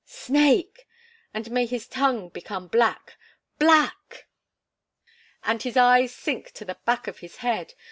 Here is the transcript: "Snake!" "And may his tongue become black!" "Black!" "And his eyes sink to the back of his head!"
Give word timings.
"Snake!" 0.03 0.87
"And 1.31 1.51
may 1.51 1.67
his 1.67 1.87
tongue 1.87 2.29
become 2.29 2.67
black!" 2.67 3.19
"Black!" 3.59 4.25
"And 5.43 5.61
his 5.61 5.77
eyes 5.77 6.11
sink 6.11 6.49
to 6.53 6.65
the 6.65 6.79
back 6.87 7.05
of 7.07 7.19
his 7.19 7.35
head!" 7.45 7.75